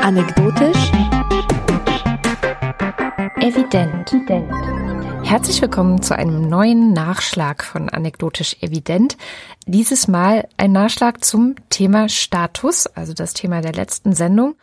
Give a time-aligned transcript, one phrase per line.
[0.00, 0.92] Anekdotisch.
[3.40, 4.12] Evident.
[5.24, 9.16] Herzlich willkommen zu einem neuen Nachschlag von Anekdotisch Evident.
[9.66, 14.56] Dieses Mal ein Nachschlag zum Thema Status, also das Thema der letzten Sendung.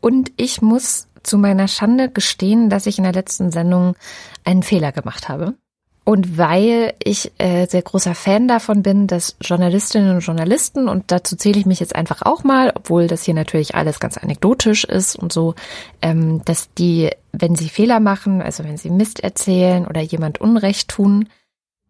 [0.00, 3.94] Und ich muss zu meiner Schande gestehen, dass ich in der letzten Sendung
[4.42, 5.54] einen Fehler gemacht habe.
[6.04, 11.36] Und weil ich äh, sehr großer Fan davon bin, dass Journalistinnen und Journalisten, und dazu
[11.36, 15.14] zähle ich mich jetzt einfach auch mal, obwohl das hier natürlich alles ganz anekdotisch ist
[15.14, 15.54] und so,
[16.00, 20.88] ähm, dass die, wenn sie Fehler machen, also wenn sie Mist erzählen oder jemand Unrecht
[20.88, 21.28] tun,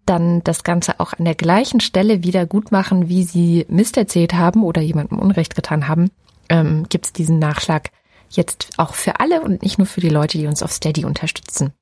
[0.04, 4.34] dann das Ganze auch an der gleichen Stelle wieder gut machen, wie sie Mist erzählt
[4.34, 6.10] haben oder jemandem Unrecht getan haben,
[6.50, 7.90] ähm, gibt es diesen Nachschlag
[8.28, 11.72] jetzt auch für alle und nicht nur für die Leute, die uns auf Steady unterstützen.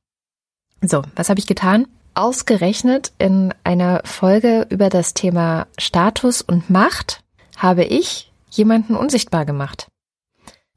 [0.83, 1.87] So, was habe ich getan?
[2.14, 7.23] Ausgerechnet in einer Folge über das Thema Status und Macht
[7.56, 9.88] habe ich jemanden unsichtbar gemacht.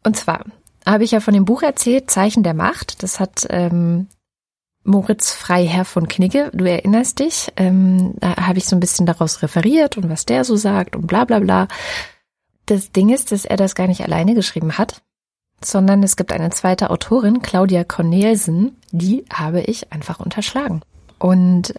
[0.03, 0.45] Und zwar
[0.85, 3.03] habe ich ja von dem Buch erzählt, Zeichen der Macht.
[3.03, 4.07] Das hat ähm,
[4.83, 9.41] Moritz Freiherr von Knigge, du erinnerst dich, ähm, da habe ich so ein bisschen daraus
[9.41, 11.67] referiert und was der so sagt und bla bla bla.
[12.65, 15.01] Das Ding ist, dass er das gar nicht alleine geschrieben hat,
[15.63, 20.81] sondern es gibt eine zweite Autorin, Claudia Cornelsen, die habe ich einfach unterschlagen.
[21.23, 21.73] Und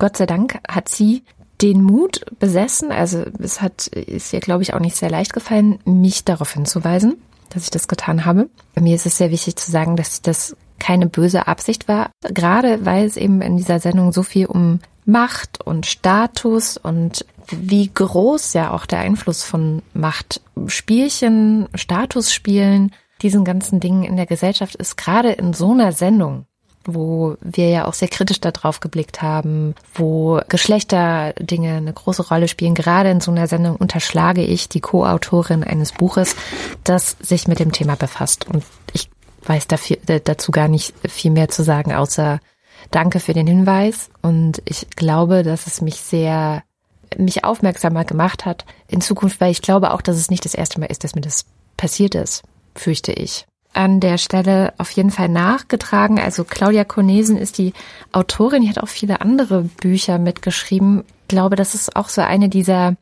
[0.00, 1.22] Gott sei Dank hat sie
[1.62, 5.78] den Mut besessen, also es hat, ist ihr, glaube ich, auch nicht sehr leicht gefallen,
[5.84, 7.14] mich darauf hinzuweisen,
[7.48, 8.50] dass ich das getan habe.
[8.74, 13.06] Mir ist es sehr wichtig zu sagen, dass das keine böse Absicht war, gerade weil
[13.06, 18.72] es eben in dieser Sendung so viel um Macht und Status und wie groß ja
[18.72, 25.52] auch der Einfluss von Machtspielchen, Statusspielen, diesen ganzen Dingen in der Gesellschaft ist, gerade in
[25.52, 26.46] so einer Sendung
[26.88, 32.74] wo wir ja auch sehr kritisch darauf geblickt haben, wo Geschlechterdinge eine große Rolle spielen.
[32.74, 36.34] Gerade in so einer Sendung unterschlage ich die Co-Autorin eines Buches,
[36.84, 38.46] das sich mit dem Thema befasst.
[38.48, 39.10] Und ich
[39.44, 42.40] weiß dafür, dazu gar nicht viel mehr zu sagen, außer
[42.90, 44.10] danke für den Hinweis.
[44.22, 46.62] Und ich glaube, dass es mich sehr,
[47.16, 50.80] mich aufmerksamer gemacht hat in Zukunft, weil ich glaube auch, dass es nicht das erste
[50.80, 51.44] Mal ist, dass mir das
[51.76, 52.42] passiert ist,
[52.74, 56.18] fürchte ich an der Stelle auf jeden Fall nachgetragen.
[56.18, 57.72] Also Claudia Cornesen ist die
[58.12, 61.04] Autorin, die hat auch viele andere Bücher mitgeschrieben.
[61.22, 62.96] Ich glaube, das ist auch so eine dieser,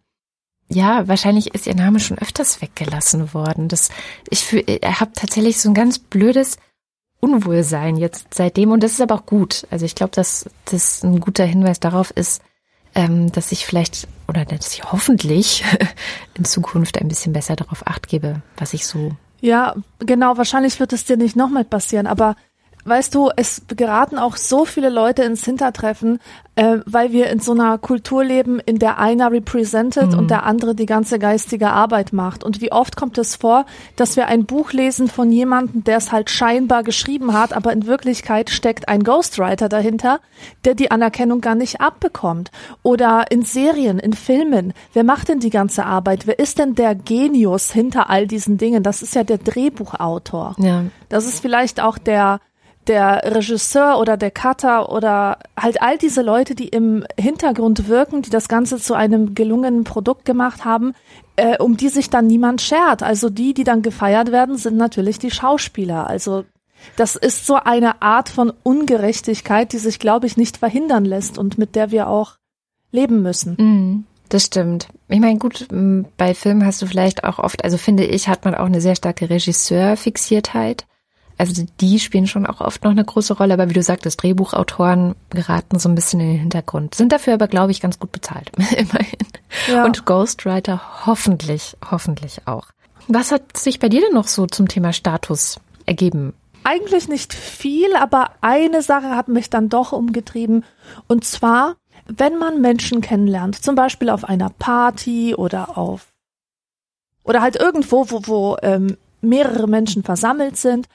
[0.68, 3.68] ja, wahrscheinlich ist ihr Name schon öfters weggelassen worden.
[3.68, 3.90] Das,
[4.28, 6.58] ich habe tatsächlich so ein ganz blödes
[7.20, 9.66] Unwohlsein jetzt seitdem und das ist aber auch gut.
[9.70, 12.42] Also ich glaube, dass das ein guter Hinweis darauf ist,
[12.94, 15.64] ähm, dass ich vielleicht oder dass ich hoffentlich
[16.34, 20.92] in Zukunft ein bisschen besser darauf acht gebe, was ich so ja, genau, wahrscheinlich wird
[20.92, 22.36] es dir nicht nochmal passieren, aber
[22.86, 26.20] weißt du, es geraten auch so viele Leute ins Hintertreffen,
[26.54, 30.18] äh, weil wir in so einer Kultur leben, in der einer represented mhm.
[30.18, 32.44] und der andere die ganze geistige Arbeit macht.
[32.44, 33.66] Und wie oft kommt es vor,
[33.96, 37.86] dass wir ein Buch lesen von jemandem, der es halt scheinbar geschrieben hat, aber in
[37.86, 40.20] Wirklichkeit steckt ein Ghostwriter dahinter,
[40.64, 42.50] der die Anerkennung gar nicht abbekommt.
[42.82, 44.72] Oder in Serien, in Filmen.
[44.94, 46.26] Wer macht denn die ganze Arbeit?
[46.26, 48.82] Wer ist denn der Genius hinter all diesen Dingen?
[48.82, 50.54] Das ist ja der Drehbuchautor.
[50.58, 50.84] Ja.
[51.08, 52.40] Das ist vielleicht auch der
[52.88, 58.30] der Regisseur oder der Cutter oder halt all diese Leute, die im Hintergrund wirken, die
[58.30, 60.94] das Ganze zu einem gelungenen Produkt gemacht haben,
[61.36, 63.02] äh, um die sich dann niemand schert.
[63.02, 66.06] Also die, die dann gefeiert werden, sind natürlich die Schauspieler.
[66.06, 66.44] Also
[66.96, 71.58] das ist so eine Art von Ungerechtigkeit, die sich, glaube ich, nicht verhindern lässt und
[71.58, 72.36] mit der wir auch
[72.92, 73.54] leben müssen.
[73.54, 74.88] Mm, das stimmt.
[75.08, 75.66] Ich meine, gut,
[76.16, 78.96] bei Filmen hast du vielleicht auch oft, also finde ich, hat man auch eine sehr
[78.96, 80.86] starke Regisseurfixiertheit.
[81.38, 85.14] Also die spielen schon auch oft noch eine große Rolle, aber wie du sagtest, Drehbuchautoren
[85.30, 88.50] geraten so ein bisschen in den Hintergrund, sind dafür aber, glaube ich, ganz gut bezahlt,
[88.76, 89.18] immerhin.
[89.68, 89.84] Ja.
[89.84, 92.68] Und Ghostwriter hoffentlich, hoffentlich auch.
[93.08, 96.32] Was hat sich bei dir denn noch so zum Thema Status ergeben?
[96.64, 100.64] Eigentlich nicht viel, aber eine Sache hat mich dann doch umgetrieben.
[101.06, 101.76] Und zwar,
[102.06, 106.12] wenn man Menschen kennenlernt, zum Beispiel auf einer Party oder auf
[107.22, 110.86] oder halt irgendwo, wo, wo ähm, mehrere Menschen versammelt sind,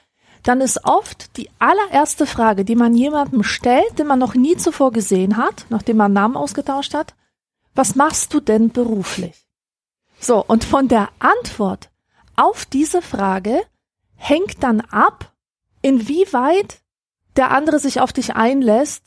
[0.42, 4.92] dann ist oft die allererste Frage, die man jemandem stellt, den man noch nie zuvor
[4.92, 7.14] gesehen hat, nachdem man Namen ausgetauscht hat,
[7.74, 9.46] was machst du denn beruflich?
[10.18, 11.90] So, und von der Antwort
[12.36, 13.62] auf diese Frage
[14.14, 15.32] hängt dann ab,
[15.80, 16.80] inwieweit
[17.36, 19.04] der andere sich auf dich einlässt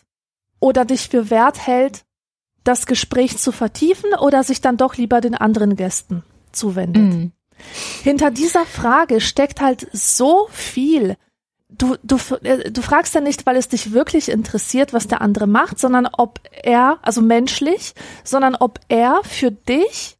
[0.59, 2.05] oder dich für wert hält,
[2.63, 7.13] das Gespräch zu vertiefen oder sich dann doch lieber den anderen Gästen zuwendet.
[7.13, 7.31] Mm.
[8.03, 11.17] Hinter dieser Frage steckt halt so viel
[11.77, 15.47] du, du, äh, du fragst ja nicht, weil es dich wirklich interessiert, was der andere
[15.47, 17.93] macht, sondern ob er, also menschlich,
[18.23, 20.17] sondern ob er für dich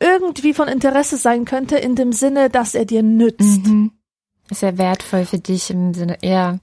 [0.00, 3.66] irgendwie von Interesse sein könnte in dem Sinne, dass er dir nützt.
[3.66, 3.92] Mhm.
[4.50, 6.58] Ist er wertvoll für dich im Sinne, ja.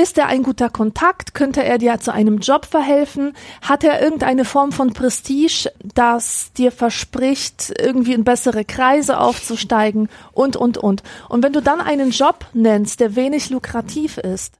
[0.00, 1.34] Ist er ein guter Kontakt?
[1.34, 3.34] Könnte er dir zu einem Job verhelfen?
[3.60, 10.08] Hat er irgendeine Form von Prestige, das dir verspricht, irgendwie in bessere Kreise aufzusteigen?
[10.32, 11.02] Und, und, und.
[11.28, 14.54] Und wenn du dann einen Job nennst, der wenig lukrativ ist,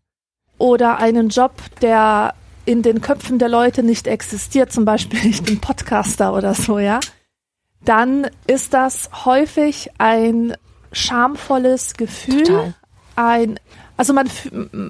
[0.59, 2.35] oder einen Job, der
[2.67, 7.01] in den Köpfen der Leute nicht existiert, zum Beispiel ich bin Podcaster oder so, ja,
[7.83, 10.55] dann ist das häufig ein
[10.93, 12.75] schamvolles Gefühl, Total.
[13.17, 13.59] ein
[14.01, 14.31] also man,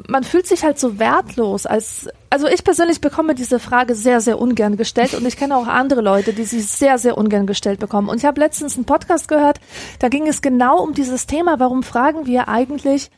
[0.07, 4.39] man fühlt sich halt so wertlos als, also ich persönlich bekomme diese Frage sehr, sehr
[4.39, 8.09] ungern gestellt und ich kenne auch andere Leute, die sie sehr, sehr ungern gestellt bekommen.
[8.09, 9.59] Und ich habe letztens einen Podcast gehört,
[9.99, 13.11] da ging es genau um dieses Thema, warum fragen wir eigentlich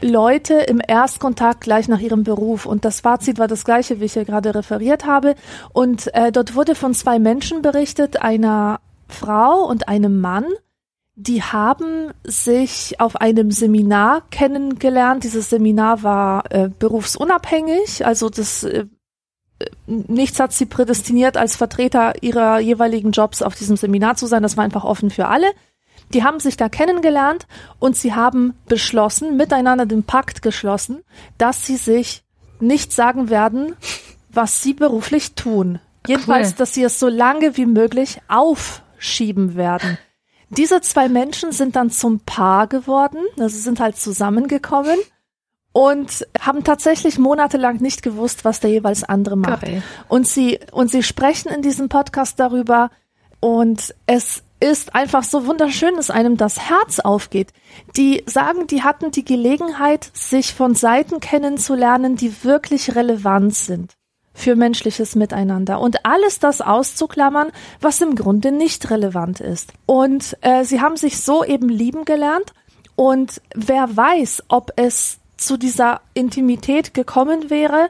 [0.00, 2.64] Leute im Erstkontakt gleich nach ihrem Beruf.
[2.64, 5.34] Und das Fazit war das gleiche, wie ich hier gerade referiert habe.
[5.72, 10.44] Und äh, dort wurde von zwei Menschen berichtet, einer Frau und einem Mann,
[11.20, 15.24] die haben sich auf einem Seminar kennengelernt.
[15.24, 18.86] Dieses Seminar war äh, berufsunabhängig, also das äh,
[19.86, 24.42] nichts hat sie prädestiniert, als Vertreter ihrer jeweiligen Jobs auf diesem Seminar zu sein.
[24.42, 25.46] Das war einfach offen für alle.
[26.14, 27.46] Die haben sich da kennengelernt
[27.78, 31.02] und sie haben beschlossen, miteinander den Pakt geschlossen,
[31.36, 32.24] dass sie sich
[32.60, 33.76] nicht sagen werden,
[34.30, 35.80] was sie beruflich tun.
[36.06, 36.54] Jedenfalls, cool.
[36.56, 39.98] dass sie es so lange wie möglich aufschieben werden.
[40.50, 44.98] Diese zwei Menschen sind dann zum Paar geworden, also sind halt zusammengekommen
[45.72, 49.62] und haben tatsächlich monatelang nicht gewusst, was der jeweils andere macht.
[49.62, 49.82] Geil.
[50.08, 52.90] Und sie und sie sprechen in diesem Podcast darüber
[53.38, 57.52] und es ist einfach so wunderschön, dass einem das Herz aufgeht.
[57.96, 63.94] Die sagen, die hatten die Gelegenheit, sich von Seiten kennenzulernen, die wirklich relevant sind
[64.40, 69.72] für menschliches Miteinander und alles das auszuklammern, was im Grunde nicht relevant ist.
[69.86, 72.52] Und äh, sie haben sich so eben lieben gelernt
[72.96, 77.88] und wer weiß, ob es zu dieser Intimität gekommen wäre,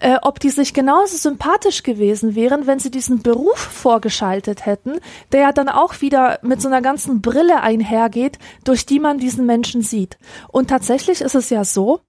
[0.00, 4.98] äh, ob die sich genauso sympathisch gewesen wären, wenn sie diesen Beruf vorgeschaltet hätten,
[5.32, 9.46] der ja dann auch wieder mit so einer ganzen Brille einhergeht, durch die man diesen
[9.46, 10.18] Menschen sieht.
[10.48, 12.00] Und tatsächlich ist es ja so,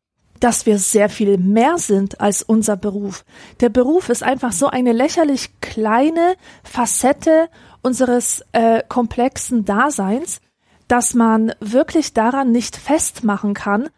[0.42, 3.24] dass wir sehr viel mehr sind als unser Beruf.
[3.62, 7.48] Der Beruf ist einfach so eine lächerlich kleine Facette
[7.82, 10.42] unseres äh, komplexen Daseins,
[10.88, 13.90] dass man wirklich daran nicht festmachen kann,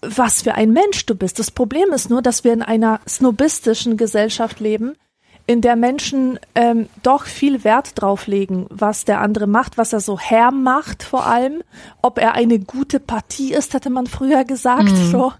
[0.00, 1.38] was für ein Mensch du bist.
[1.38, 4.94] Das Problem ist nur, dass wir in einer snobistischen Gesellschaft leben,
[5.46, 10.00] in der Menschen ähm, doch viel Wert drauf legen, was der andere macht, was er
[10.00, 11.62] so hermacht vor allem,
[12.00, 15.10] ob er eine gute Partie ist, hätte man früher gesagt, mhm.
[15.10, 15.32] so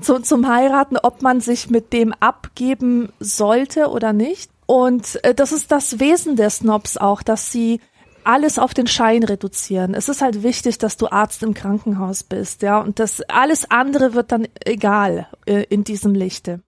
[0.00, 4.50] zu, zum Heiraten, ob man sich mit dem abgeben sollte oder nicht.
[4.66, 7.80] Und äh, das ist das Wesen der Snobs auch, dass sie
[8.24, 9.94] alles auf den Schein reduzieren.
[9.94, 14.14] Es ist halt wichtig, dass du Arzt im Krankenhaus bist, ja, und das alles andere
[14.14, 16.60] wird dann egal äh, in diesem Lichte.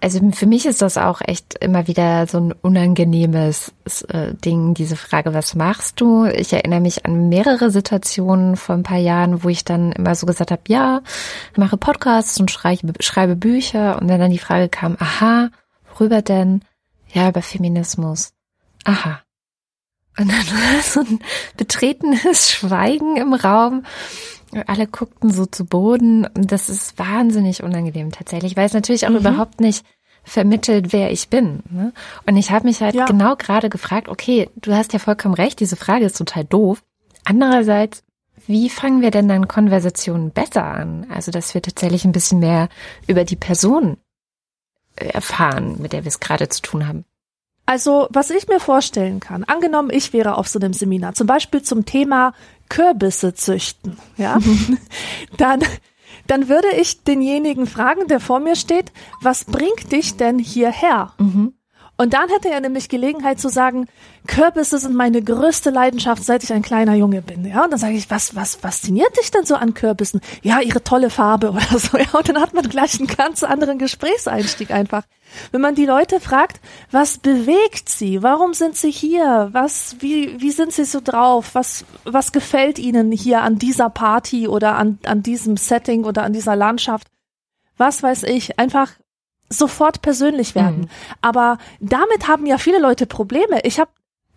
[0.00, 3.72] Also für mich ist das auch echt immer wieder so ein unangenehmes
[4.08, 6.26] äh, Ding, diese Frage, was machst du?
[6.26, 10.26] Ich erinnere mich an mehrere Situationen vor ein paar Jahren, wo ich dann immer so
[10.26, 11.00] gesagt habe, ja,
[11.52, 15.48] ich mache Podcasts und schreibe, schreibe Bücher und wenn dann die Frage kam, aha,
[15.94, 16.62] worüber denn?
[17.12, 18.34] Ja, über Feminismus.
[18.84, 19.22] Aha.
[20.18, 21.20] Und dann war so ein
[21.56, 23.84] betretenes Schweigen im Raum.
[24.66, 29.16] Alle guckten so zu Boden das ist wahnsinnig unangenehm tatsächlich, weil es natürlich auch mhm.
[29.16, 29.84] überhaupt nicht
[30.26, 31.62] vermittelt, wer ich bin.
[31.70, 31.92] Ne?
[32.26, 33.06] Und ich habe mich halt ja.
[33.06, 36.82] genau gerade gefragt, okay, du hast ja vollkommen recht, diese Frage ist total doof.
[37.24, 38.02] Andererseits,
[38.46, 41.06] wie fangen wir denn dann Konversationen besser an?
[41.10, 42.68] Also, dass wir tatsächlich ein bisschen mehr
[43.06, 43.96] über die Person
[44.96, 47.04] äh, erfahren, mit der wir es gerade zu tun haben.
[47.66, 51.62] Also, was ich mir vorstellen kann, angenommen, ich wäre auf so einem Seminar, zum Beispiel
[51.62, 52.32] zum Thema
[52.68, 54.38] Kürbisse züchten, ja,
[55.36, 55.60] dann,
[56.26, 58.92] dann würde ich denjenigen fragen, der vor mir steht,
[59.22, 61.12] was bringt dich denn hierher?
[61.18, 61.55] Mhm.
[61.98, 63.86] Und dann hätte er nämlich Gelegenheit zu sagen,
[64.26, 67.46] Kürbisse sind meine größte Leidenschaft, seit ich ein kleiner Junge bin.
[67.46, 70.20] Ja, und dann sage ich, was, was fasziniert dich denn so an Kürbissen?
[70.42, 71.96] Ja, ihre tolle Farbe oder so.
[71.96, 75.04] Ja, und dann hat man gleich einen ganz anderen Gesprächseinstieg einfach.
[75.52, 76.60] Wenn man die Leute fragt,
[76.90, 78.22] was bewegt sie?
[78.22, 79.48] Warum sind sie hier?
[79.52, 81.54] Was, wie, wie sind sie so drauf?
[81.54, 86.34] Was, was gefällt ihnen hier an dieser Party oder an, an diesem Setting oder an
[86.34, 87.08] dieser Landschaft?
[87.78, 88.58] Was weiß ich?
[88.58, 88.92] Einfach
[89.48, 90.82] sofort persönlich werden.
[90.82, 90.88] Mhm.
[91.20, 93.60] Aber damit haben ja viele Leute Probleme.
[93.64, 93.90] Ich habe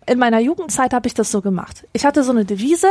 [0.06, 1.86] in meiner Jugendzeit habe ich das so gemacht.
[1.92, 2.88] Ich hatte so eine Devise,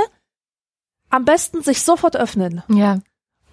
[1.09, 2.63] am besten sich sofort öffnen.
[2.69, 2.99] Ja.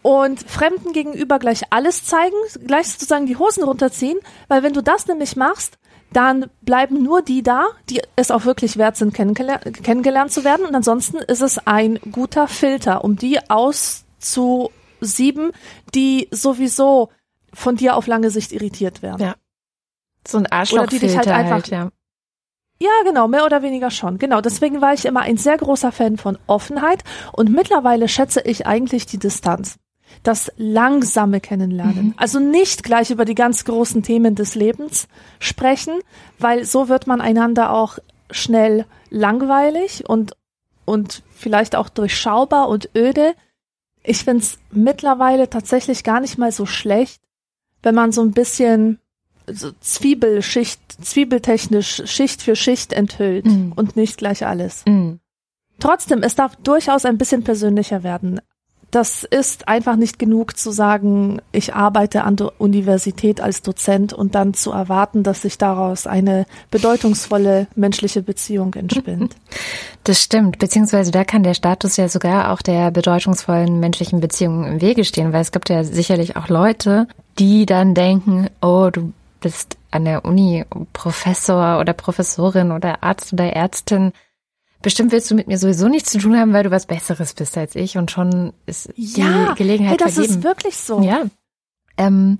[0.02, 5.08] und Fremden gegenüber gleich alles zeigen, gleich sozusagen die Hosen runterziehen, weil wenn du das
[5.08, 5.78] nämlich machst,
[6.12, 10.64] dann bleiben nur die da, die es auch wirklich wert sind, kennengelernt, kennengelernt zu werden.
[10.64, 14.70] Und ansonsten ist es ein guter Filter, um die auszusieben,
[15.94, 17.10] die sowieso
[17.56, 19.22] von dir auf lange Sicht irritiert werden.
[19.22, 19.34] Ja.
[20.26, 21.90] So ein Arschlochfilter Oder die dich halt einfach, halt, ja.
[22.78, 24.18] Ja, genau, mehr oder weniger schon.
[24.18, 28.66] Genau, deswegen war ich immer ein sehr großer Fan von Offenheit und mittlerweile schätze ich
[28.66, 29.78] eigentlich die Distanz
[30.22, 32.06] das langsame Kennenlernen.
[32.06, 32.14] Mhm.
[32.16, 35.08] Also nicht gleich über die ganz großen Themen des Lebens
[35.38, 35.94] sprechen,
[36.38, 37.98] weil so wird man einander auch
[38.30, 40.36] schnell langweilig und,
[40.84, 43.34] und vielleicht auch durchschaubar und öde.
[44.02, 47.20] Ich find's mittlerweile tatsächlich gar nicht mal so schlecht,
[47.86, 48.98] wenn man so ein bisschen
[49.46, 53.72] so Zwiebelschicht, zwiebeltechnisch Schicht für Schicht enthüllt mhm.
[53.76, 54.82] und nicht gleich alles.
[54.86, 55.20] Mhm.
[55.78, 58.40] Trotzdem, es darf durchaus ein bisschen persönlicher werden
[58.90, 64.34] das ist einfach nicht genug zu sagen, ich arbeite an der Universität als Dozent und
[64.34, 69.36] dann zu erwarten, dass sich daraus eine bedeutungsvolle menschliche Beziehung entspinnt.
[70.04, 74.80] Das stimmt, beziehungsweise da kann der Status ja sogar auch der bedeutungsvollen menschlichen Beziehung im
[74.80, 79.76] Wege stehen, weil es gibt ja sicherlich auch Leute, die dann denken, oh, du bist
[79.90, 84.12] an der Uni Professor oder Professorin oder Arzt oder Ärztin
[84.82, 87.58] bestimmt willst du mit mir sowieso nichts zu tun haben, weil du was Besseres bist
[87.58, 90.34] als ich und schon ist ja, die Gelegenheit hey, das vergeben.
[90.34, 91.02] ist wirklich so.
[91.02, 91.24] Ja.
[91.96, 92.38] Ähm,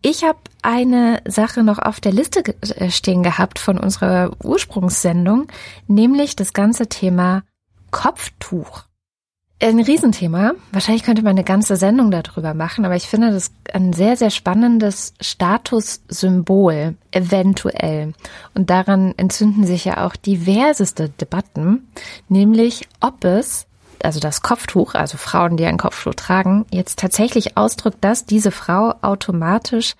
[0.00, 2.42] ich habe eine Sache noch auf der Liste
[2.76, 5.48] äh, stehen gehabt von unserer Ursprungssendung,
[5.86, 7.42] nämlich das ganze Thema
[7.90, 8.84] Kopftuch
[9.60, 10.52] ein Riesenthema.
[10.72, 14.30] Wahrscheinlich könnte man eine ganze Sendung darüber machen, aber ich finde das ein sehr, sehr
[14.30, 18.12] spannendes Statussymbol, eventuell.
[18.54, 21.88] Und daran entzünden sich ja auch diverseste Debatten,
[22.28, 23.66] nämlich ob es,
[24.02, 28.94] also das Kopftuch, also Frauen, die ein Kopftuch tragen, jetzt tatsächlich ausdrückt, dass diese Frau
[29.00, 29.94] automatisch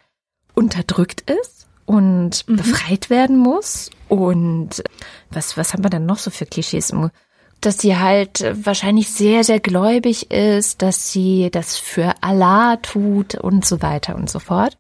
[0.55, 2.57] unterdrückt ist und mhm.
[2.57, 3.91] befreit werden muss.
[4.09, 4.83] Und
[5.31, 7.11] was, was haben wir dann noch so für Klischees im
[7.67, 13.35] dass sie halt äh, wahrscheinlich sehr, sehr gläubig ist, dass sie das für Allah tut
[13.35, 14.79] und so weiter und so fort.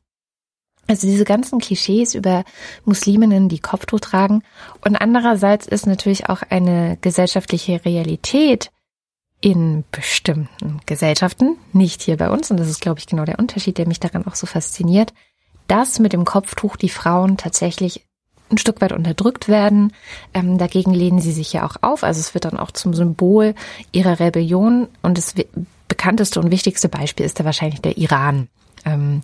[0.86, 2.44] Also diese ganzen Klischees über
[2.84, 4.42] Musliminnen, die Kopftuch tragen.
[4.84, 8.70] Und andererseits ist natürlich auch eine gesellschaftliche Realität
[9.40, 13.76] in bestimmten Gesellschaften, nicht hier bei uns, und das ist, glaube ich, genau der Unterschied,
[13.78, 15.12] der mich daran auch so fasziniert,
[15.66, 18.06] dass mit dem Kopftuch die Frauen tatsächlich
[18.50, 19.92] ein Stück weit unterdrückt werden.
[20.32, 22.04] Ähm, dagegen lehnen sie sich ja auch auf.
[22.04, 23.54] Also es wird dann auch zum Symbol
[23.92, 24.88] ihrer Rebellion.
[25.02, 25.34] Und das
[25.88, 28.48] bekannteste und wichtigste Beispiel ist da wahrscheinlich der Iran.
[28.84, 29.22] Ähm,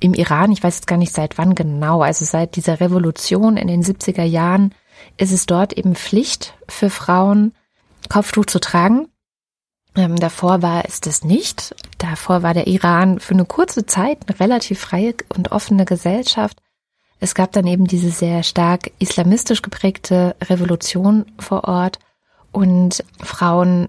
[0.00, 3.68] Im Iran, ich weiß jetzt gar nicht seit wann genau, also seit dieser Revolution in
[3.68, 4.74] den 70er Jahren,
[5.16, 7.52] ist es dort eben Pflicht für Frauen,
[8.08, 9.08] Kopftuch zu tragen.
[9.96, 11.74] Ähm, davor war es das nicht.
[11.98, 16.58] Davor war der Iran für eine kurze Zeit eine relativ freie und offene Gesellschaft.
[17.20, 21.98] Es gab dann eben diese sehr stark islamistisch geprägte Revolution vor Ort
[22.52, 23.88] und Frauen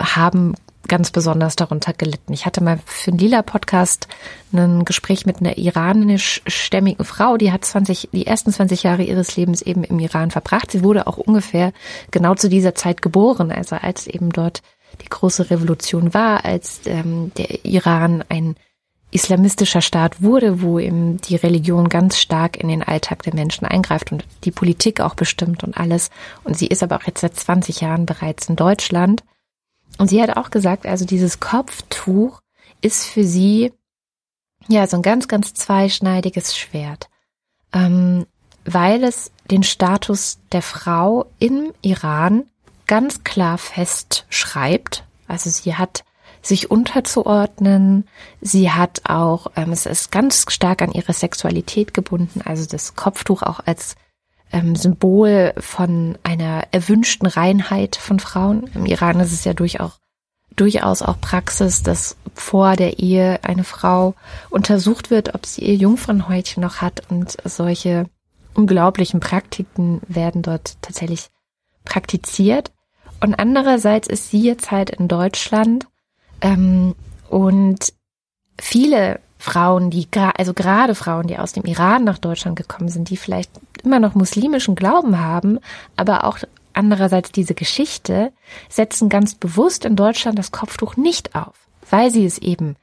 [0.00, 0.54] haben
[0.88, 2.32] ganz besonders darunter gelitten.
[2.32, 4.08] Ich hatte mal für einen Lila-Podcast
[4.52, 9.62] ein Gespräch mit einer iranischstämmigen Frau, die hat 20, die ersten 20 Jahre ihres Lebens
[9.62, 10.70] eben im Iran verbracht.
[10.70, 11.72] Sie wurde auch ungefähr
[12.10, 14.62] genau zu dieser Zeit geboren, also als eben dort
[15.02, 18.56] die große Revolution war, als ähm, der Iran ein
[19.16, 24.12] islamistischer Staat wurde, wo eben die Religion ganz stark in den Alltag der Menschen eingreift
[24.12, 26.10] und die Politik auch bestimmt und alles.
[26.44, 29.24] Und sie ist aber auch jetzt seit 20 Jahren bereits in Deutschland.
[29.96, 32.42] Und sie hat auch gesagt, also dieses Kopftuch
[32.82, 33.72] ist für sie
[34.68, 37.08] ja so ein ganz, ganz zweischneidiges Schwert,
[37.72, 38.26] ähm,
[38.66, 42.44] weil es den Status der Frau im Iran
[42.86, 45.04] ganz klar festschreibt.
[45.26, 46.04] Also sie hat
[46.46, 48.06] sich unterzuordnen.
[48.40, 53.42] Sie hat auch, ähm, es ist ganz stark an ihre Sexualität gebunden, also das Kopftuch
[53.42, 53.96] auch als
[54.52, 58.70] ähm, Symbol von einer erwünschten Reinheit von Frauen.
[58.74, 59.98] Im Iran ist es ja durchaus
[60.54, 64.14] durchaus auch Praxis, dass vor der Ehe eine Frau
[64.48, 68.06] untersucht wird, ob sie ihr Jungfernhäutchen noch hat und solche
[68.54, 71.28] unglaublichen Praktiken werden dort tatsächlich
[71.84, 72.72] praktiziert.
[73.20, 75.86] Und andererseits ist sie jetzt halt in Deutschland
[76.40, 76.94] ähm,
[77.28, 77.92] und
[78.58, 83.16] viele Frauen, die also gerade Frauen, die aus dem Iran nach Deutschland gekommen sind, die
[83.16, 83.50] vielleicht
[83.82, 85.60] immer noch muslimischen Glauben haben,
[85.96, 86.38] aber auch
[86.72, 88.32] andererseits diese Geschichte,
[88.68, 91.54] setzen ganz bewusst in Deutschland das Kopftuch nicht auf,
[91.88, 92.76] weil sie es eben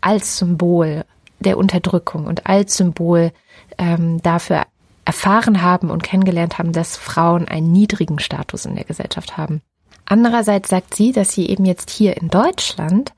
[0.00, 1.04] als Symbol
[1.40, 3.32] der Unterdrückung und als Symbol
[3.78, 4.64] ähm, dafür
[5.04, 9.62] erfahren haben und kennengelernt haben, dass Frauen einen niedrigen Status in der Gesellschaft haben.
[10.08, 13.12] Andererseits sagt sie, dass sie eben jetzt hier in Deutschland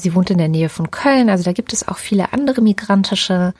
[0.00, 3.52] sie wohnt in der Nähe von Köln, also da gibt es auch viele andere migrantische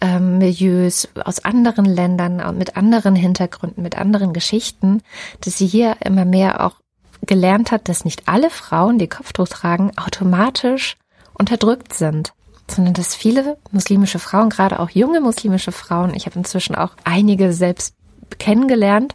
[0.00, 5.02] ähm, Milieus aus anderen Ländern, mit anderen Hintergründen, mit anderen Geschichten,
[5.42, 6.74] dass sie hier immer mehr auch
[7.22, 10.96] gelernt hat, dass nicht alle Frauen, die Kopftuch tragen, automatisch
[11.34, 12.32] unterdrückt sind,
[12.70, 17.52] sondern dass viele muslimische Frauen, gerade auch junge muslimische Frauen, ich habe inzwischen auch einige
[17.52, 17.94] selbst
[18.38, 19.14] kennengelernt,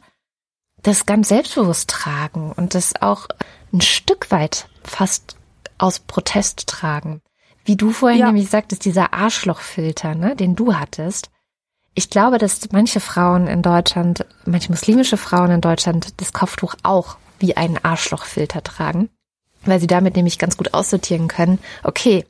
[0.83, 3.27] das ganz selbstbewusst tragen und das auch
[3.71, 5.35] ein Stück weit fast
[5.77, 7.21] aus Protest tragen.
[7.63, 8.25] Wie du vorhin ja.
[8.27, 11.29] nämlich sagtest, dieser Arschlochfilter, ne, den du hattest.
[11.93, 17.17] Ich glaube, dass manche Frauen in Deutschland, manche muslimische Frauen in Deutschland das Kopftuch auch
[17.39, 19.09] wie einen Arschlochfilter tragen,
[19.65, 21.59] weil sie damit nämlich ganz gut aussortieren können.
[21.83, 22.25] Okay,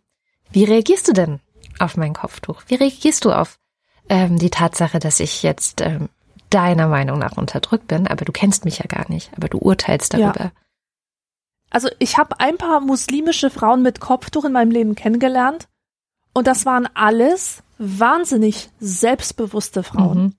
[0.52, 1.40] wie reagierst du denn
[1.80, 2.64] auf mein Kopftuch?
[2.68, 3.58] Wie reagierst du auf
[4.10, 6.10] ähm, die Tatsache, dass ich jetzt ähm,
[6.52, 10.14] deiner Meinung nach unterdrückt bin, aber du kennst mich ja gar nicht, aber du urteilst
[10.14, 10.46] darüber.
[10.46, 10.52] Ja.
[11.72, 15.68] Also ich habe ein paar muslimische Frauen mit Kopftuch in meinem Leben kennengelernt
[16.34, 20.24] und das waren alles wahnsinnig selbstbewusste Frauen.
[20.24, 20.34] Mhm.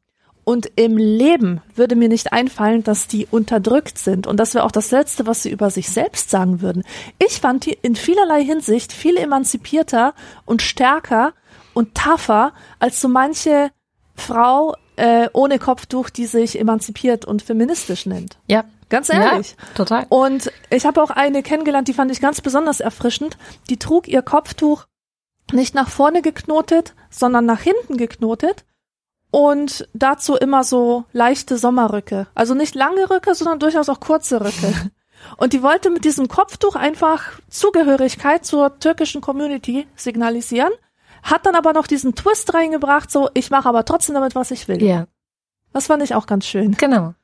[0.45, 4.27] Und im Leben würde mir nicht einfallen, dass die unterdrückt sind.
[4.27, 6.83] Und das wäre auch das Letzte, was sie über sich selbst sagen würden.
[7.25, 10.15] Ich fand die in vielerlei Hinsicht viel emanzipierter
[10.45, 11.33] und stärker
[11.75, 13.71] und tougher als so manche
[14.15, 18.39] Frau äh, ohne Kopftuch, die sich emanzipiert und feministisch nennt.
[18.47, 18.65] Ja.
[18.89, 19.57] Ganz ehrlich.
[19.59, 20.07] Ja, total.
[20.11, 23.39] Und ich habe auch eine kennengelernt, die fand ich ganz besonders erfrischend.
[23.71, 24.85] Die trug ihr Kopftuch
[25.51, 28.67] nicht nach vorne geknotet, sondern nach hinten geknotet
[29.31, 32.27] und dazu immer so leichte Sommerrücke.
[32.35, 34.91] Also nicht lange Rücke, sondern durchaus auch kurze Rücke.
[35.37, 40.73] Und die wollte mit diesem Kopftuch einfach Zugehörigkeit zur türkischen Community signalisieren,
[41.23, 44.69] hat dann aber noch diesen Twist reingebracht, so ich mache aber trotzdem damit, was ich
[44.69, 44.83] will.
[44.83, 45.07] Ja.
[45.73, 46.73] Das fand ich auch ganz schön.
[46.73, 47.15] Genau.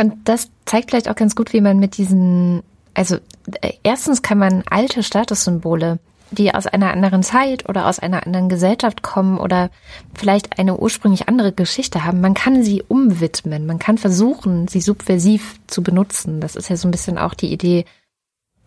[0.00, 2.62] Und das zeigt vielleicht auch ganz gut, wie man mit diesen,
[2.94, 3.16] also
[3.60, 5.98] äh, erstens kann man alte Statussymbole
[6.32, 9.70] die aus einer anderen Zeit oder aus einer anderen Gesellschaft kommen oder
[10.14, 15.60] vielleicht eine ursprünglich andere Geschichte haben, man kann sie umwidmen, man kann versuchen, sie subversiv
[15.66, 16.40] zu benutzen.
[16.40, 17.84] Das ist ja so ein bisschen auch die Idee,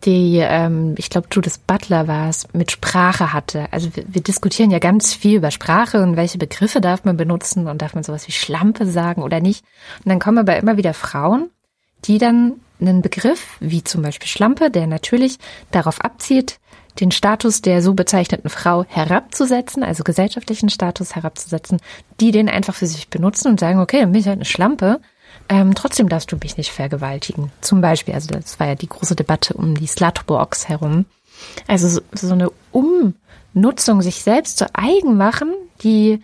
[0.04, 3.66] die, ähm, ich glaube, Judith Butler war es, mit Sprache hatte.
[3.72, 7.66] Also wir, wir diskutieren ja ganz viel über Sprache und welche Begriffe darf man benutzen
[7.66, 9.64] und darf man sowas wie Schlampe sagen oder nicht.
[10.04, 11.50] Und dann kommen aber immer wieder Frauen,
[12.04, 15.38] die dann einen Begriff, wie zum Beispiel Schlampe, der natürlich
[15.70, 16.60] darauf abzielt,
[17.00, 21.78] den Status der so bezeichneten Frau herabzusetzen, also gesellschaftlichen Status herabzusetzen,
[22.20, 25.00] die den einfach für sich benutzen und sagen, okay, dann bin ich halt eine Schlampe,
[25.48, 27.52] ähm, trotzdem darfst du mich nicht vergewaltigen.
[27.60, 31.06] Zum Beispiel, also das war ja die große Debatte um die Slutbox herum.
[31.66, 36.22] Also so, so eine Umnutzung, sich selbst zu eigen machen, die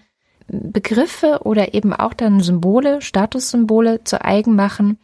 [0.49, 4.99] Begriffe oder eben auch dann Symbole, Statussymbole zu eigen machen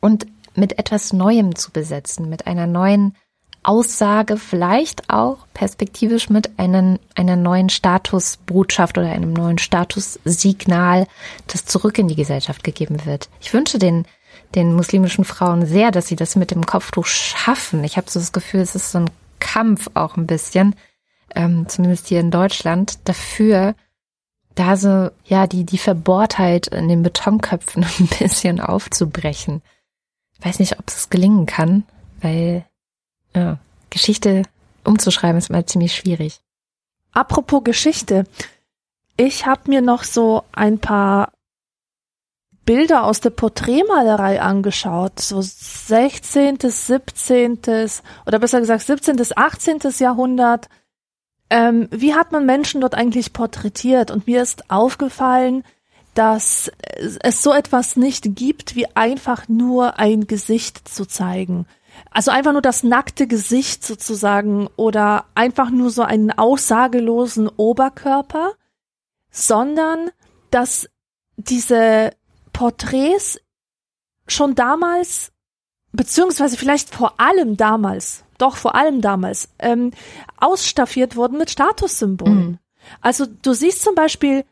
[0.00, 3.16] und mit etwas Neuem zu besetzen, mit einer neuen
[3.62, 11.06] Aussage vielleicht auch perspektivisch mit einem, einer neuen Statusbotschaft oder einem neuen Statussignal,
[11.46, 13.28] das zurück in die Gesellschaft gegeben wird.
[13.40, 14.04] Ich wünsche den,
[14.56, 17.84] den muslimischen Frauen sehr, dass sie das mit dem Kopftuch schaffen.
[17.84, 20.74] Ich habe so das Gefühl, es ist so ein Kampf auch ein bisschen,
[21.34, 23.74] ähm, zumindest hier in Deutschland, dafür,
[24.54, 29.62] da so, ja, die, die Verbohrtheit in den Betonköpfen ein bisschen aufzubrechen.
[30.38, 31.84] Ich weiß nicht, ob es gelingen kann,
[32.20, 32.64] weil
[33.34, 33.58] ja,
[33.90, 34.42] Geschichte
[34.84, 36.40] umzuschreiben ist mal ziemlich schwierig.
[37.12, 38.24] Apropos Geschichte.
[39.16, 41.32] Ich habe mir noch so ein paar
[42.64, 47.58] Bilder aus der Porträtmalerei angeschaut, so 16., 17.
[48.24, 49.16] oder besser gesagt 17.
[49.16, 49.80] bis 18.
[49.98, 50.68] Jahrhundert.
[51.50, 54.10] Ähm, wie hat man Menschen dort eigentlich porträtiert?
[54.10, 55.64] Und mir ist aufgefallen,
[56.14, 56.70] dass
[57.20, 61.66] es so etwas nicht gibt, wie einfach nur ein Gesicht zu zeigen.
[62.12, 68.52] Also einfach nur das nackte Gesicht sozusagen oder einfach nur so einen aussagelosen Oberkörper,
[69.30, 70.10] sondern
[70.50, 70.88] dass
[71.36, 72.12] diese
[72.52, 73.40] Porträts
[74.26, 75.32] schon damals,
[75.92, 79.92] beziehungsweise vielleicht vor allem damals, doch vor allem damals, ähm,
[80.38, 82.46] ausstaffiert wurden mit Statussymbolen.
[82.46, 82.58] Mhm.
[83.00, 84.44] Also du siehst zum Beispiel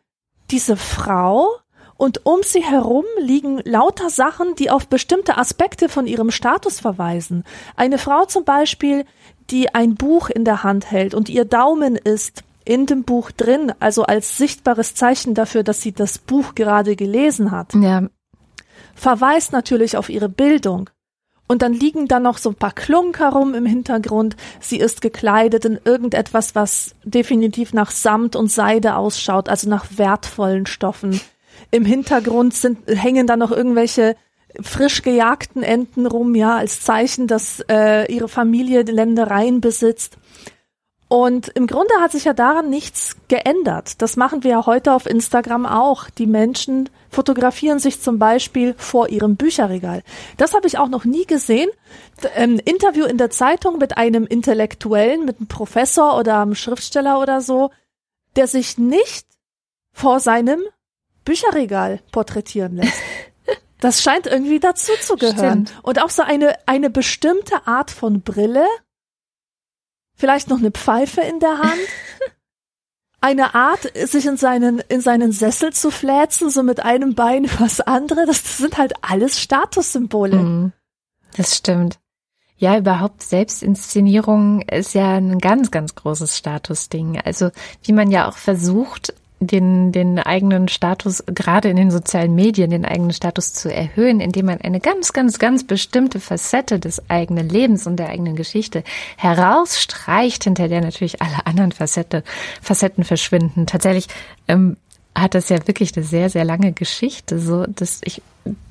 [0.51, 1.59] diese Frau,
[2.01, 7.45] und um sie herum liegen lauter Sachen, die auf bestimmte Aspekte von ihrem Status verweisen.
[7.77, 9.05] Eine Frau zum Beispiel,
[9.51, 13.75] die ein Buch in der Hand hält und ihr Daumen ist in dem Buch drin,
[13.81, 18.09] also als sichtbares Zeichen dafür, dass sie das Buch gerade gelesen hat, ja.
[18.95, 20.89] verweist natürlich auf ihre Bildung.
[21.49, 24.37] Und dann liegen da noch so ein paar Klunk herum im Hintergrund.
[24.61, 30.65] Sie ist gekleidet in irgendetwas, was definitiv nach Samt und Seide ausschaut, also nach wertvollen
[30.65, 31.21] Stoffen.
[31.71, 34.17] Im Hintergrund sind, hängen da noch irgendwelche
[34.61, 40.19] frisch gejagten Enten rum, ja, als Zeichen, dass äh, ihre Familie Ländereien besitzt.
[41.13, 44.01] Und im Grunde hat sich ja daran nichts geändert.
[44.01, 46.09] Das machen wir ja heute auf Instagram auch.
[46.09, 50.05] Die Menschen fotografieren sich zum Beispiel vor ihrem Bücherregal.
[50.37, 51.69] Das habe ich auch noch nie gesehen.
[52.37, 57.41] Ein Interview in der Zeitung mit einem Intellektuellen, mit einem Professor oder einem Schriftsteller oder
[57.41, 57.71] so,
[58.37, 59.27] der sich nicht
[59.93, 60.61] vor seinem
[61.31, 63.01] Bücherregal porträtieren lässt.
[63.79, 65.67] Das scheint irgendwie dazu zu gehören.
[65.67, 65.85] Stimmt.
[65.85, 68.67] Und auch so eine, eine bestimmte Art von Brille,
[70.17, 71.81] vielleicht noch eine Pfeife in der Hand.
[73.23, 77.83] Eine Art, sich in seinen, in seinen Sessel zu fläzen, so mit einem Bein was
[77.83, 80.37] andere, das sind halt alles Statussymbole.
[80.37, 80.73] Mhm.
[81.37, 81.99] Das stimmt.
[82.57, 87.21] Ja, überhaupt Selbstinszenierung ist ja ein ganz, ganz großes Statusding.
[87.21, 87.51] Also
[87.83, 92.85] wie man ja auch versucht, den, den eigenen Status, gerade in den sozialen Medien, den
[92.85, 97.87] eigenen Status zu erhöhen, indem man eine ganz, ganz, ganz bestimmte Facette des eigenen Lebens
[97.87, 98.85] und der eigenen Geschichte
[99.17, 102.23] herausstreicht, hinter der natürlich alle anderen Facette,
[102.61, 103.67] Facetten verschwinden.
[103.67, 104.09] Tatsächlich
[104.47, 104.77] ähm,
[105.15, 107.39] hat das ja wirklich eine sehr, sehr lange Geschichte.
[107.39, 108.23] So, dass ich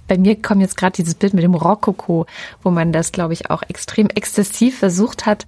[0.07, 2.25] bei mir kommt jetzt gerade dieses Bild mit dem Rokoko,
[2.63, 5.45] wo man das, glaube ich, auch extrem exzessiv versucht hat,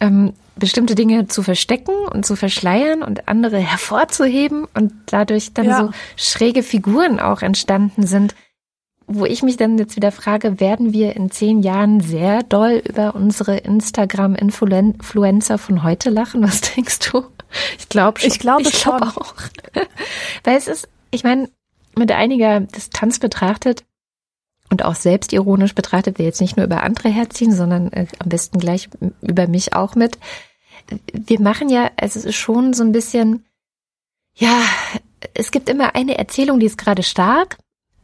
[0.00, 5.80] ähm, bestimmte Dinge zu verstecken und zu verschleiern und andere hervorzuheben und dadurch dann ja.
[5.80, 8.34] so schräge Figuren auch entstanden sind,
[9.06, 13.14] wo ich mich dann jetzt wieder frage, werden wir in zehn Jahren sehr doll über
[13.14, 16.42] unsere Instagram-Influencer von heute lachen?
[16.42, 17.24] Was denkst du?
[17.78, 18.30] Ich glaube schon.
[18.30, 19.34] Ich glaube glaub auch.
[20.44, 21.48] Weil es ist, ich meine,
[21.96, 23.84] mit einiger Distanz betrachtet,
[24.70, 28.58] und auch selbstironisch betrachtet, wir jetzt nicht nur über andere herziehen, sondern äh, am besten
[28.58, 28.88] gleich
[29.22, 30.18] über mich auch mit.
[31.12, 33.44] Wir machen ja, also es ist schon so ein bisschen,
[34.34, 34.62] ja,
[35.34, 37.58] es gibt immer eine Erzählung, die ist gerade stark.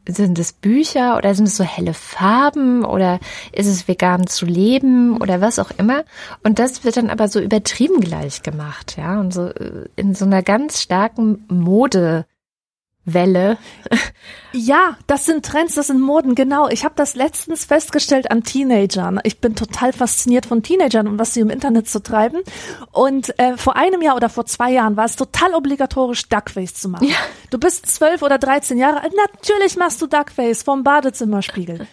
[0.07, 3.21] Sind es Bücher oder sind es so helle Farben oder
[3.53, 6.05] ist es vegan zu leben oder was auch immer?
[6.43, 10.27] Und das wird dann aber so übertrieben gleich gemacht, ja, und so äh, in so
[10.27, 12.27] einer ganz starken Mode
[13.05, 13.59] Welle.
[14.53, 16.69] Ja, das sind Trends, das sind Moden, genau.
[16.69, 19.21] Ich habe das letztens festgestellt an Teenagern.
[19.25, 22.41] Ich bin total fasziniert von Teenagern und was sie im Internet zu treiben.
[22.93, 26.89] Und äh, vor einem Jahr oder vor zwei Jahren war es total obligatorisch, Duckface zu
[26.89, 27.09] machen.
[27.09, 27.17] Ja.
[27.51, 31.87] Du bist zwölf oder dreizehn Jahre alt, natürlich machst du Duckface vom Badezimmerspiegel.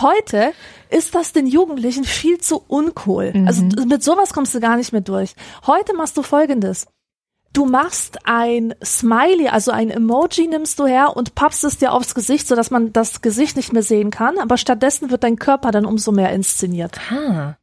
[0.00, 0.52] Heute
[0.90, 3.32] ist das den Jugendlichen viel zu uncool.
[3.46, 3.72] Also mhm.
[3.76, 5.34] Also mit sowas kommst du gar nicht mehr durch.
[5.66, 6.86] Heute machst du folgendes.
[7.56, 12.14] Du machst ein Smiley, also ein Emoji nimmst du her und pappst es dir aufs
[12.14, 15.86] Gesicht, sodass man das Gesicht nicht mehr sehen kann, aber stattdessen wird dein Körper dann
[15.86, 17.00] umso mehr inszeniert.
[17.10, 17.54] Ah.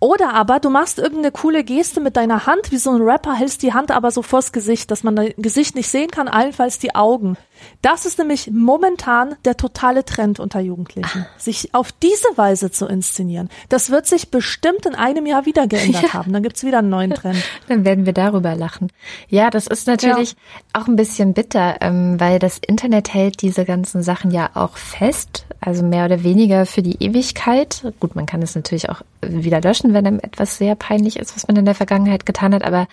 [0.00, 3.62] Oder aber du machst irgendeine coole Geste mit deiner Hand, wie so ein Rapper, hältst
[3.62, 6.94] die Hand aber so vors Gesicht, dass man dein Gesicht nicht sehen kann, allenfalls die
[6.94, 7.36] Augen.
[7.82, 11.38] Das ist nämlich momentan der totale Trend unter Jugendlichen, ah.
[11.38, 13.48] sich auf diese Weise zu inszenieren.
[13.68, 16.12] Das wird sich bestimmt in einem Jahr wieder geändert ja.
[16.14, 16.32] haben.
[16.32, 17.42] Dann gibt's wieder einen neuen Trend.
[17.68, 18.90] Dann werden wir darüber lachen.
[19.28, 20.80] Ja, das ist natürlich ja.
[20.80, 25.46] auch ein bisschen bitter, ähm, weil das Internet hält diese ganzen Sachen ja auch fest,
[25.60, 27.82] also mehr oder weniger für die Ewigkeit.
[28.00, 31.46] Gut, man kann es natürlich auch wieder löschen, wenn einem etwas sehr peinlich ist, was
[31.48, 32.88] man in der Vergangenheit getan hat, aber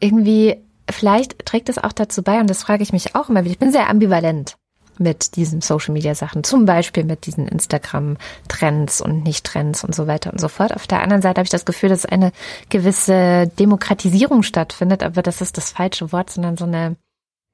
[0.00, 0.56] irgendwie
[0.90, 3.58] vielleicht trägt es auch dazu bei, und das frage ich mich auch immer wieder, ich
[3.58, 4.56] bin sehr ambivalent
[4.98, 8.16] mit diesen Social Media Sachen, zum Beispiel mit diesen Instagram
[8.48, 10.74] Trends und Nicht-Trends und so weiter und so fort.
[10.74, 12.32] Auf der anderen Seite habe ich das Gefühl, dass eine
[12.68, 16.96] gewisse Demokratisierung stattfindet, aber das ist das falsche Wort, sondern so eine,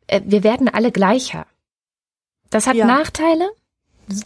[0.07, 1.47] äh, wir werden alle gleicher.
[2.51, 2.87] Das hat ja.
[2.87, 3.49] Nachteile,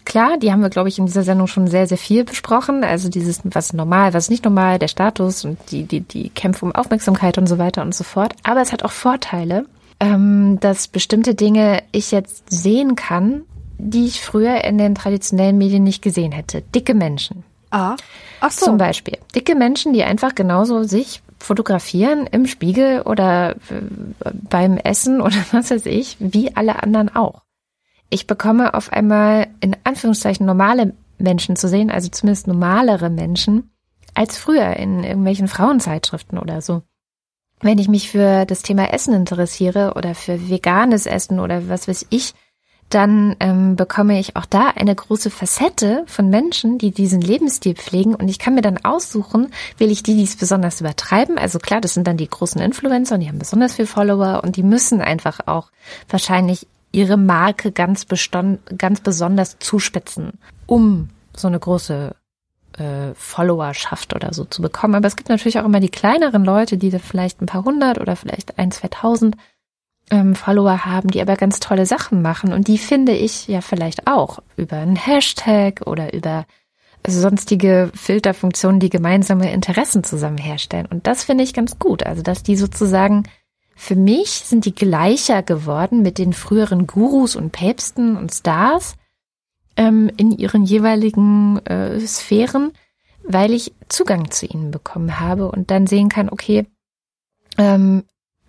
[0.05, 2.85] klar, die haben wir, glaube ich, in dieser Sendung schon sehr, sehr viel besprochen.
[2.85, 6.73] Also dieses, was normal, was nicht normal, der Status und die, die, die Kämpfe um
[6.73, 8.35] Aufmerksamkeit und so weiter und so fort.
[8.43, 9.67] Aber es hat auch Vorteile,
[10.01, 13.43] ähm, dass bestimmte Dinge ich jetzt sehen kann,
[13.79, 16.63] die ich früher in den traditionellen Medien nicht gesehen hätte.
[16.63, 17.45] Dicke Menschen.
[17.71, 17.97] Ah,
[18.41, 18.67] ach so.
[18.67, 19.19] Zum Beispiel.
[19.35, 23.81] Dicke Menschen, die einfach genauso sich fotografieren im Spiegel oder äh,
[24.33, 27.44] beim Essen oder was weiß ich, wie alle anderen auch
[28.15, 33.73] ich bekomme auf einmal in Anführungszeichen normale Menschen zu sehen, also zumindest normalere Menschen,
[34.15, 36.83] als früher in irgendwelchen Frauenzeitschriften oder so.
[37.61, 42.07] Wenn ich mich für das Thema Essen interessiere oder für veganes Essen oder was weiß
[42.11, 42.35] ich,
[42.89, 48.15] dann ähm, bekomme ich auch da eine große Facette von Menschen, die diesen Lebensstil pflegen
[48.15, 51.37] und ich kann mir dann aussuchen, will ich die, die es besonders übertreiben.
[51.37, 54.57] Also klar, das sind dann die großen Influencer und die haben besonders viel Follower und
[54.57, 55.73] die müssen einfach auch
[56.09, 58.07] wahrscheinlich ihre Marke ganz,
[58.79, 62.15] ganz besonders zuspitzen, um so eine große
[62.79, 64.95] äh, Followerschaft oder so zu bekommen.
[64.95, 68.01] Aber es gibt natürlich auch immer die kleineren Leute, die da vielleicht ein paar hundert
[68.01, 69.37] oder vielleicht ein, zweitausend
[70.11, 72.53] ähm, Follower haben, die aber ganz tolle Sachen machen.
[72.53, 76.47] Und die finde ich ja vielleicht auch über einen Hashtag oder über
[77.07, 80.87] sonstige Filterfunktionen, die gemeinsame Interessen zusammen herstellen.
[80.87, 82.05] Und das finde ich ganz gut.
[82.05, 83.25] Also, dass die sozusagen
[83.77, 88.97] für mich sind die gleicher geworden mit den früheren Gurus und Päpsten und Stars
[89.77, 92.73] ähm, in ihren jeweiligen äh, Sphären,
[93.25, 96.67] weil ich Zugang zu ihnen bekommen habe und dann sehen kann, okay,
[97.59, 98.05] ähm,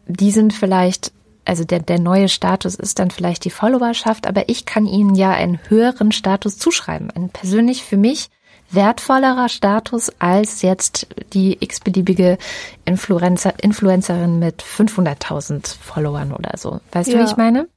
[0.07, 1.11] die sind vielleicht,
[1.45, 5.31] also der, der neue Status ist dann vielleicht die Followerschaft, aber ich kann ihnen ja
[5.31, 8.29] einen höheren Status zuschreiben, einen persönlich für mich
[8.75, 12.37] wertvollerer Status als jetzt die x-beliebige
[12.85, 16.79] Influencer, Influencerin mit 500.000 Followern oder so.
[16.91, 17.17] Weißt ja.
[17.17, 17.67] du, wie ich meine?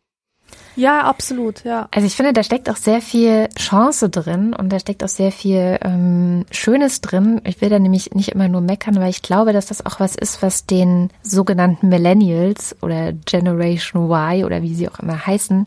[0.77, 1.89] Ja, absolut, ja.
[1.91, 5.33] Also ich finde, da steckt auch sehr viel Chance drin und da steckt auch sehr
[5.33, 7.41] viel ähm, Schönes drin.
[7.45, 10.15] Ich will da nämlich nicht immer nur meckern, weil ich glaube, dass das auch was
[10.15, 15.67] ist, was den sogenannten Millennials oder Generation Y oder wie sie auch immer heißen,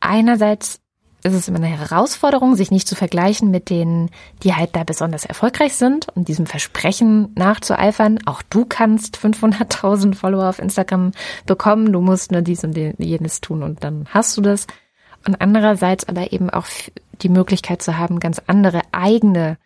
[0.00, 0.80] einerseits
[1.24, 4.10] ist es immer eine Herausforderung, sich nicht zu vergleichen mit denen,
[4.42, 8.20] die halt da besonders erfolgreich sind und diesem Versprechen nachzueifern.
[8.26, 11.12] Auch du kannst 500.000 Follower auf Instagram
[11.46, 11.92] bekommen.
[11.92, 14.66] Du musst nur dies und jenes tun und dann hast du das.
[15.26, 16.66] Und andererseits aber eben auch
[17.20, 19.58] die Möglichkeit zu haben, ganz andere eigene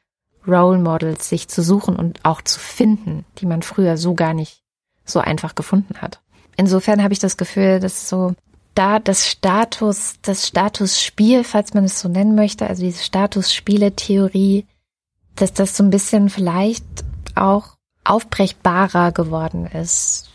[0.46, 4.62] Role Models sich zu suchen und auch zu finden, die man früher so gar nicht
[5.04, 6.20] so einfach gefunden hat.
[6.56, 8.34] Insofern habe ich das Gefühl, dass so
[8.74, 14.66] da das Status, das Statusspiel, falls man es so nennen möchte, also diese Statusspiele-Theorie,
[15.37, 16.85] dass das so ein bisschen vielleicht
[17.35, 20.30] auch aufbrechbarer geworden ist,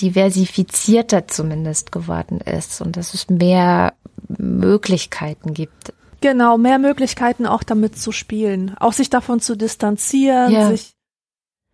[0.00, 3.92] diversifizierter zumindest geworden ist und dass es mehr
[4.28, 5.92] Möglichkeiten gibt.
[6.20, 10.68] Genau, mehr Möglichkeiten auch damit zu spielen, auch sich davon zu distanzieren, ja.
[10.68, 10.94] sich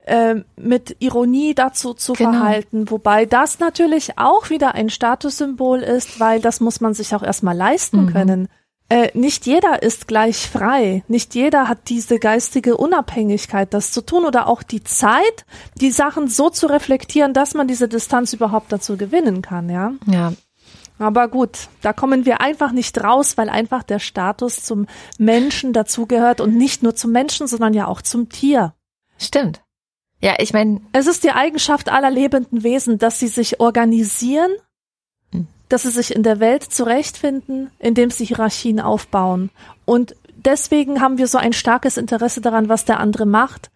[0.07, 2.33] äh, mit Ironie dazu zu genau.
[2.33, 7.23] verhalten, wobei das natürlich auch wieder ein Statussymbol ist, weil das muss man sich auch
[7.23, 8.12] erstmal leisten mhm.
[8.12, 8.49] können.
[8.88, 14.25] Äh, nicht jeder ist gleich frei, nicht jeder hat diese geistige Unabhängigkeit, das zu tun
[14.25, 15.45] oder auch die Zeit,
[15.81, 19.92] die Sachen so zu reflektieren, dass man diese Distanz überhaupt dazu gewinnen kann, ja.
[20.07, 20.33] Ja,
[21.01, 24.87] aber gut, da kommen wir einfach nicht raus, weil einfach der Status zum
[25.19, 28.73] Menschen dazugehört und nicht nur zum Menschen, sondern ja auch zum Tier.
[29.19, 29.62] Stimmt.
[30.20, 30.81] Ja, ich meine.
[30.92, 34.50] Es ist die Eigenschaft aller lebenden Wesen, dass sie sich organisieren,
[35.33, 35.46] hm.
[35.68, 39.50] dass sie sich in der Welt zurechtfinden, indem sie Hierarchien aufbauen.
[39.85, 43.70] Und deswegen haben wir so ein starkes Interesse daran, was der andere macht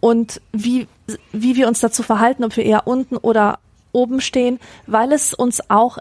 [0.00, 0.88] und wie,
[1.32, 3.58] wie wir uns dazu verhalten, ob wir eher unten oder
[3.92, 5.98] oben stehen, weil es uns auch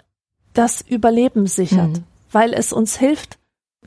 [0.54, 2.04] das Überleben sichert, mhm.
[2.32, 3.38] weil es uns hilft,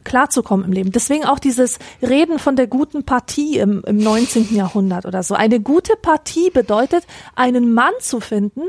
[0.06, 0.92] klarzukommen im Leben.
[0.92, 4.54] Deswegen auch dieses Reden von der guten Partie im, im 19.
[4.54, 5.34] Jahrhundert oder so.
[5.34, 8.62] Eine gute Partie bedeutet, einen Mann zu finden,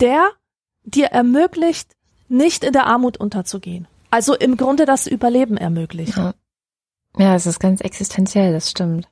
[0.00, 0.30] der
[0.82, 1.92] dir ermöglicht,
[2.28, 3.86] nicht in der Armut unterzugehen.
[4.10, 6.16] Also im Grunde das Überleben ermöglicht.
[6.16, 6.34] Ja,
[7.18, 9.06] ja es ist ganz existenziell, das stimmt.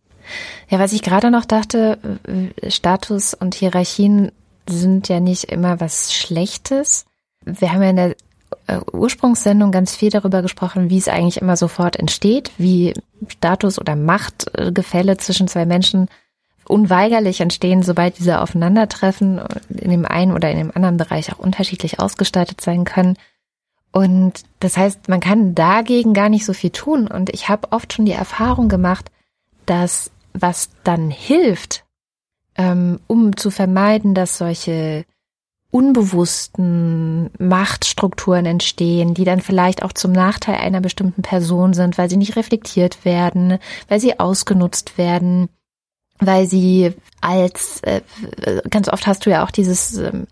[0.69, 4.33] Ja, was ich gerade noch dachte, äh, Status und Hierarchien
[4.69, 7.05] sind ja nicht immer was Schlechtes.
[7.45, 8.17] Wir haben ja in der
[8.93, 12.95] Ursprungssendung ganz viel darüber gesprochen, wie es eigentlich immer sofort entsteht, wie
[13.29, 16.09] Status oder Machtgefälle zwischen zwei Menschen
[16.67, 22.01] unweigerlich entstehen, sobald diese aufeinandertreffen, in dem einen oder in dem anderen Bereich auch unterschiedlich
[22.01, 23.17] ausgestaltet sein können.
[23.93, 27.09] Und das heißt, man kann dagegen gar nicht so viel tun.
[27.09, 29.11] Und ich habe oft schon die Erfahrung gemacht,
[29.67, 31.85] dass was dann hilft,
[32.57, 35.05] ähm, um zu vermeiden, dass solche
[35.73, 42.19] unbewussten Machtstrukturen entstehen, die dann vielleicht auch zum Nachteil einer bestimmten Person sind, weil sie
[42.19, 43.59] nicht reflektiert werden,
[43.89, 45.49] weil sie ausgenutzt werden,
[46.19, 48.03] weil sie als äh,
[48.69, 50.27] ganz oft hast du ja auch dieses ähm,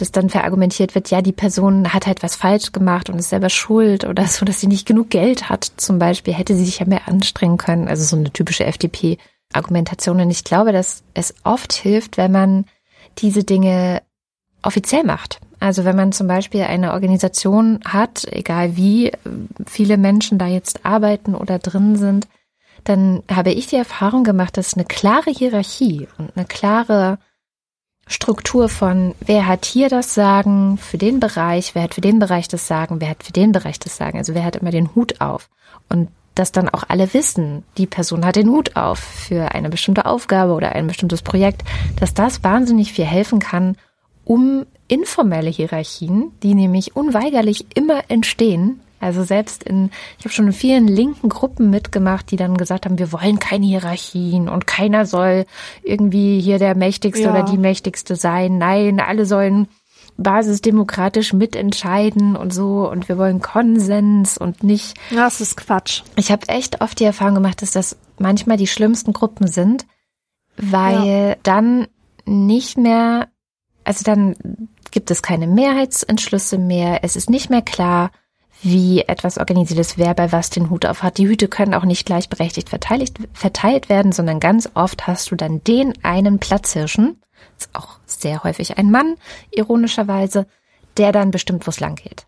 [0.00, 3.48] dass dann verargumentiert wird, ja, die Person hat halt was falsch gemacht und ist selber
[3.48, 6.86] schuld oder so, dass sie nicht genug Geld hat, zum Beispiel, hätte sie sich ja
[6.86, 7.88] mehr anstrengen können.
[7.88, 10.20] Also so eine typische FDP-Argumentation.
[10.20, 12.66] Und ich glaube, dass es oft hilft, wenn man
[13.18, 14.02] diese Dinge
[14.66, 15.40] offiziell macht.
[15.58, 19.12] Also wenn man zum Beispiel eine Organisation hat, egal wie
[19.66, 22.28] viele Menschen da jetzt arbeiten oder drin sind,
[22.84, 27.18] dann habe ich die Erfahrung gemacht, dass eine klare Hierarchie und eine klare
[28.06, 32.46] Struktur von, wer hat hier das Sagen für den Bereich, wer hat für den Bereich
[32.46, 35.20] das Sagen, wer hat für den Bereich das Sagen, also wer hat immer den Hut
[35.20, 35.48] auf.
[35.88, 40.06] Und dass dann auch alle wissen, die Person hat den Hut auf für eine bestimmte
[40.06, 41.62] Aufgabe oder ein bestimmtes Projekt,
[41.98, 43.76] dass das wahnsinnig viel helfen kann,
[44.26, 48.80] um informelle Hierarchien, die nämlich unweigerlich immer entstehen.
[49.00, 52.98] Also selbst in, ich habe schon in vielen linken Gruppen mitgemacht, die dann gesagt haben,
[52.98, 55.46] wir wollen keine Hierarchien und keiner soll
[55.82, 57.30] irgendwie hier der Mächtigste ja.
[57.30, 58.58] oder die Mächtigste sein.
[58.58, 59.68] Nein, alle sollen
[60.16, 64.96] basisdemokratisch mitentscheiden und so und wir wollen Konsens und nicht.
[65.14, 66.02] Das ist Quatsch.
[66.16, 69.86] Ich habe echt oft die Erfahrung gemacht, dass das manchmal die schlimmsten Gruppen sind,
[70.56, 71.36] weil ja.
[71.42, 71.86] dann
[72.24, 73.28] nicht mehr,
[73.86, 74.36] also dann
[74.90, 78.10] gibt es keine Mehrheitsentschlüsse mehr, es ist nicht mehr klar,
[78.62, 81.18] wie etwas organisiert ist, wer bei was den Hut auf hat.
[81.18, 85.62] Die Hüte können auch nicht gleichberechtigt verteilt, verteilt werden, sondern ganz oft hast du dann
[85.62, 87.20] den einen Platzhirschen,
[87.58, 89.16] ist auch sehr häufig ein Mann,
[89.50, 90.46] ironischerweise,
[90.96, 92.26] der dann bestimmt, wo es lang geht.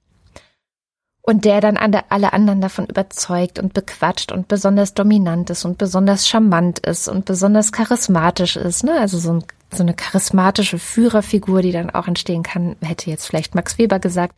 [1.23, 6.29] Und der dann alle anderen davon überzeugt und bequatscht und besonders dominant ist und besonders
[6.29, 8.85] charmant ist und besonders charismatisch ist.
[8.85, 8.99] Ne?
[8.99, 13.55] Also so, ein, so eine charismatische Führerfigur, die dann auch entstehen kann, hätte jetzt vielleicht
[13.55, 14.35] Max Weber gesagt.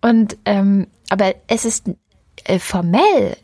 [0.00, 1.90] Und ähm, aber es ist
[2.44, 3.36] äh, formell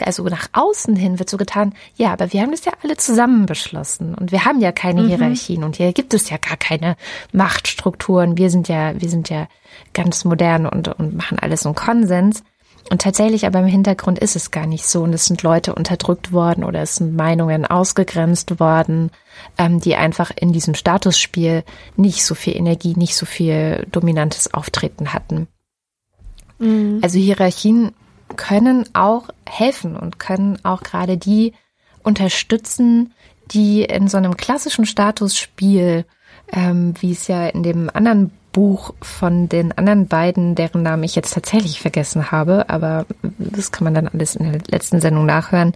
[0.00, 3.46] also nach außen hin wird so getan, ja, aber wir haben das ja alle zusammen
[3.46, 5.08] beschlossen und wir haben ja keine mhm.
[5.08, 6.96] Hierarchien und hier gibt es ja gar keine
[7.32, 8.38] Machtstrukturen.
[8.38, 9.48] Wir sind ja, wir sind ja
[9.92, 12.42] ganz modern und, und machen alles im Konsens.
[12.90, 16.32] Und tatsächlich aber im Hintergrund ist es gar nicht so und es sind Leute unterdrückt
[16.32, 19.10] worden oder es sind Meinungen ausgegrenzt worden,
[19.56, 21.64] ähm, die einfach in diesem Statusspiel
[21.96, 25.48] nicht so viel Energie, nicht so viel dominantes Auftreten hatten.
[26.58, 27.00] Mhm.
[27.02, 27.92] Also Hierarchien
[28.36, 31.52] können auch helfen und können auch gerade die
[32.02, 33.12] unterstützen,
[33.50, 36.04] die in so einem klassischen Statusspiel,
[36.52, 41.14] ähm, wie es ja in dem anderen Buch von den anderen beiden, deren Namen ich
[41.14, 43.06] jetzt tatsächlich vergessen habe, aber
[43.38, 45.72] das kann man dann alles in der letzten Sendung nachhören.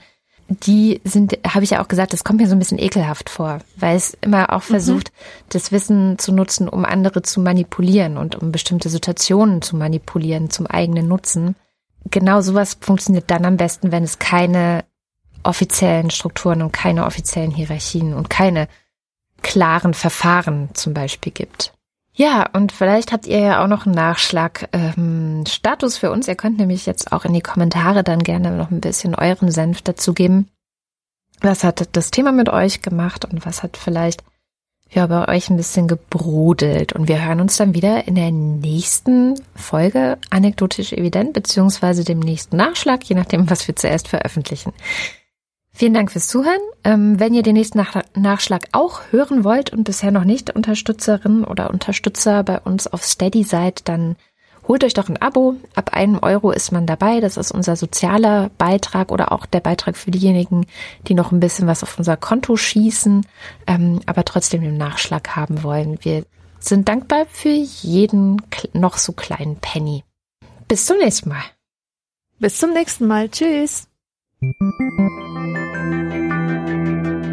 [0.48, 3.58] Die sind, habe ich ja auch gesagt, das kommt mir so ein bisschen ekelhaft vor,
[3.76, 4.70] weil es immer auch mhm.
[4.70, 5.46] versucht, mhm.
[5.48, 10.66] das Wissen zu nutzen, um andere zu manipulieren und um bestimmte Situationen zu manipulieren zum
[10.66, 11.56] eigenen Nutzen
[12.10, 14.84] genau sowas funktioniert dann am besten, wenn es keine
[15.42, 18.68] offiziellen Strukturen und keine offiziellen Hierarchien und keine
[19.42, 21.72] klaren Verfahren zum Beispiel gibt.
[22.18, 26.26] Ja, und vielleicht habt ihr ja auch noch einen Nachschlag ähm, für uns.
[26.26, 29.82] Ihr könnt nämlich jetzt auch in die Kommentare dann gerne noch ein bisschen euren Senf
[29.82, 30.48] dazugeben.
[31.42, 34.24] Was hat das Thema mit euch gemacht und was hat vielleicht
[34.90, 36.92] ja bei euch ein bisschen gebrodelt.
[36.92, 42.56] Und wir hören uns dann wieder in der nächsten Folge anekdotisch evident, beziehungsweise dem nächsten
[42.56, 44.72] Nachschlag, je nachdem, was wir zuerst veröffentlichen.
[45.78, 46.60] Vielen Dank fürs Zuhören.
[46.84, 51.44] Ähm, wenn ihr den nächsten Nach Nachschlag auch hören wollt und bisher noch nicht Unterstützerin
[51.44, 54.16] oder Unterstützer bei uns auf Steady seid, dann
[54.68, 55.54] Holt euch doch ein Abo.
[55.76, 57.20] Ab einem Euro ist man dabei.
[57.20, 60.66] Das ist unser sozialer Beitrag oder auch der Beitrag für diejenigen,
[61.06, 63.24] die noch ein bisschen was auf unser Konto schießen,
[63.68, 65.98] ähm, aber trotzdem den Nachschlag haben wollen.
[66.02, 66.24] Wir
[66.58, 70.02] sind dankbar für jeden noch so kleinen Penny.
[70.66, 71.44] Bis zum nächsten Mal.
[72.40, 73.28] Bis zum nächsten Mal.
[73.28, 73.86] Tschüss.
[76.66, 77.25] Música